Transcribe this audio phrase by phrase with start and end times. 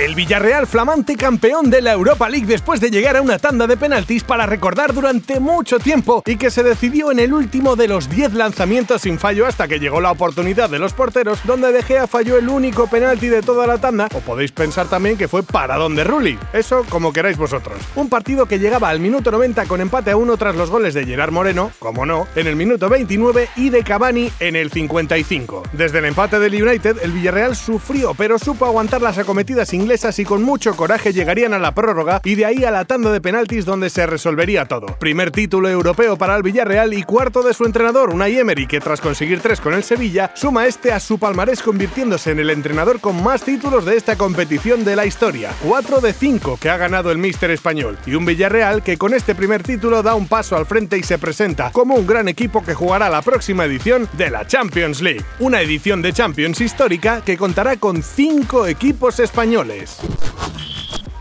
[0.00, 3.76] El Villarreal flamante campeón de la Europa League después de llegar a una tanda de
[3.76, 8.08] penaltis para recordar durante mucho tiempo y que se decidió en el último de los
[8.08, 12.06] 10 lanzamientos sin fallo hasta que llegó la oportunidad de los porteros donde De Gea
[12.06, 15.94] falló el único penalti de toda la tanda o podéis pensar también que fue paradón
[15.94, 16.38] de Rulli.
[16.54, 17.76] Eso como queráis vosotros.
[17.94, 21.04] Un partido que llegaba al minuto 90 con empate a uno tras los goles de
[21.04, 25.64] Gerard Moreno, como no, en el minuto 29 y de Cavani en el 55.
[25.74, 30.24] Desde el empate del United el Villarreal sufrió pero supo aguantar las acometidas inglesas y
[30.24, 33.64] con mucho coraje llegarían a la prórroga y de ahí a la tanda de penaltis
[33.64, 34.86] donde se resolvería todo.
[35.00, 39.00] Primer título europeo para el Villarreal y cuarto de su entrenador, Unai Emery, que tras
[39.00, 43.20] conseguir tres con el Sevilla, suma este a su palmarés convirtiéndose en el entrenador con
[43.20, 45.50] más títulos de esta competición de la historia.
[45.60, 49.34] Cuatro de cinco que ha ganado el míster español y un Villarreal que con este
[49.34, 52.74] primer título da un paso al frente y se presenta como un gran equipo que
[52.74, 55.24] jugará la próxima edición de la Champions League.
[55.40, 59.79] Una edición de Champions histórica que contará con cinco equipos españoles.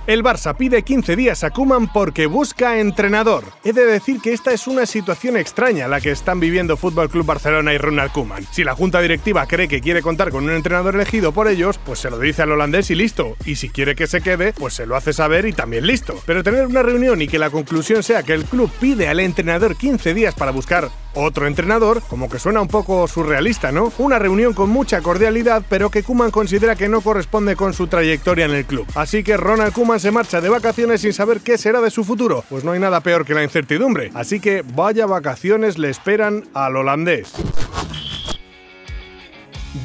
[0.09, 3.43] El Barça pide 15 días a Kuman porque busca entrenador.
[3.63, 7.27] He de decir que esta es una situación extraña la que están viviendo Fútbol Club
[7.27, 8.43] Barcelona y Ronald Kuman.
[8.51, 11.99] Si la junta directiva cree que quiere contar con un entrenador elegido por ellos, pues
[11.99, 13.37] se lo dice al holandés y listo.
[13.45, 16.19] Y si quiere que se quede, pues se lo hace saber y también listo.
[16.25, 19.75] Pero tener una reunión y que la conclusión sea que el club pide al entrenador
[19.75, 23.91] 15 días para buscar otro entrenador, como que suena un poco surrealista, ¿no?
[23.97, 28.45] Una reunión con mucha cordialidad, pero que Kuman considera que no corresponde con su trayectoria
[28.45, 28.85] en el club.
[28.95, 32.43] Así que Ronald Kuman se marcha de vacaciones sin saber qué será de su futuro.
[32.49, 34.11] Pues no hay nada peor que la incertidumbre.
[34.13, 37.33] Así que vaya vacaciones le esperan al holandés.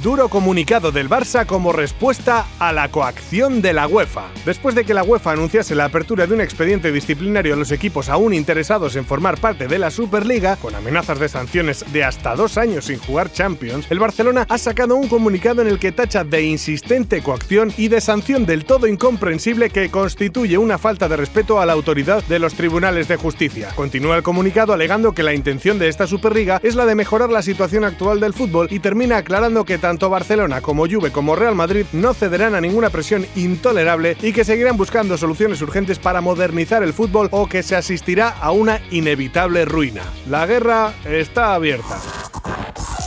[0.03, 4.31] Duro comunicado del Barça como respuesta a la coacción de la UEFA.
[4.47, 8.09] Después de que la UEFA anunciase la apertura de un expediente disciplinario a los equipos
[8.09, 12.57] aún interesados en formar parte de la Superliga, con amenazas de sanciones de hasta dos
[12.57, 16.45] años sin jugar Champions, el Barcelona ha sacado un comunicado en el que tacha de
[16.45, 21.67] insistente coacción y de sanción del todo incomprensible que constituye una falta de respeto a
[21.67, 23.69] la autoridad de los tribunales de justicia.
[23.75, 27.43] Continúa el comunicado alegando que la intención de esta Superliga es la de mejorar la
[27.43, 31.87] situación actual del fútbol y termina aclarando que tanto Barcelona como Juve como Real Madrid
[31.93, 36.93] no cederán a ninguna presión intolerable y que seguirán buscando soluciones urgentes para modernizar el
[36.93, 40.03] fútbol o que se asistirá a una inevitable ruina.
[40.29, 42.24] La guerra está abierta.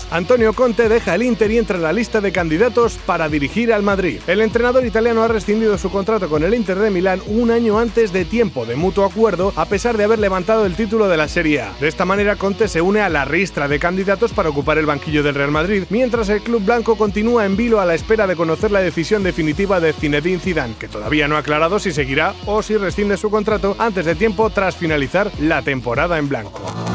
[0.09, 3.83] Antonio Conte deja el Inter y entra en la lista de candidatos para dirigir al
[3.83, 4.21] Madrid.
[4.25, 8.13] El entrenador italiano ha rescindido su contrato con el Inter de Milán un año antes
[8.13, 11.61] de tiempo de mutuo acuerdo, a pesar de haber levantado el título de la Serie
[11.61, 11.73] A.
[11.81, 15.23] De esta manera, Conte se une a la ristra de candidatos para ocupar el banquillo
[15.23, 18.71] del Real Madrid, mientras el club blanco continúa en vilo a la espera de conocer
[18.71, 22.77] la decisión definitiva de Zinedine Zidane, que todavía no ha aclarado si seguirá o si
[22.77, 26.86] rescinde su contrato antes de tiempo tras finalizar la temporada en blanco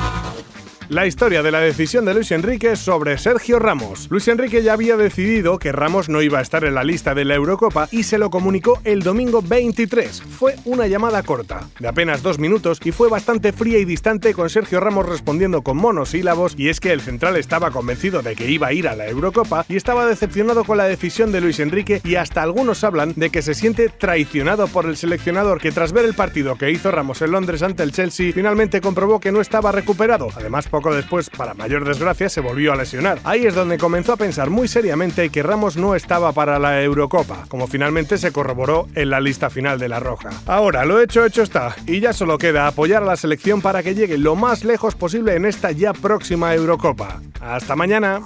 [0.92, 4.08] la historia de la decisión de Luis Enrique sobre Sergio Ramos.
[4.10, 7.25] Luis Enrique ya había decidido que Ramos no iba a estar en la lista de
[7.25, 10.22] la Eurocopa y se lo comunicó el domingo 23.
[10.22, 14.50] Fue una llamada corta, de apenas dos minutos, y fue bastante fría y distante con
[14.50, 18.66] Sergio Ramos respondiendo con monosílabos, y es que el central estaba convencido de que iba
[18.66, 22.16] a ir a la Eurocopa y estaba decepcionado con la decisión de Luis Enrique y
[22.16, 26.12] hasta algunos hablan de que se siente traicionado por el seleccionador que tras ver el
[26.12, 30.28] partido que hizo Ramos en Londres ante el Chelsea finalmente comprobó que no estaba recuperado.
[30.36, 33.20] Además, poco después, para mayor desgracia, se volvió a lesionar.
[33.22, 37.44] Ahí es donde comenzó a pensar muy seriamente que Ramos no estaba para la Eurocopa,
[37.48, 40.31] como finalmente se corroboró en la lista final de la Roja.
[40.47, 43.94] Ahora, lo hecho, hecho está, y ya solo queda apoyar a la selección para que
[43.94, 47.22] llegue lo más lejos posible en esta ya próxima Eurocopa.
[47.41, 48.20] Hasta mañana.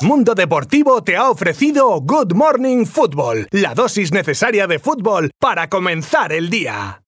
[0.00, 6.32] Mundo Deportivo te ha ofrecido Good Morning Football, la dosis necesaria de fútbol para comenzar
[6.32, 7.00] el día.